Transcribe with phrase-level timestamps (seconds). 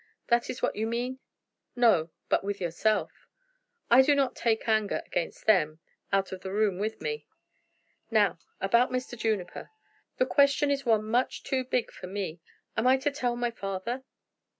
[0.29, 1.19] That is what you mean?"
[1.75, 3.27] "No, but with yourself."
[3.91, 5.79] "I do not take anger against them
[6.11, 7.27] out of the room with me."
[8.09, 9.15] "Now, about Mr.
[9.15, 9.69] Juniper."
[10.17, 12.39] "The question is one much too big for me.
[12.75, 14.03] Am I to tell my father?"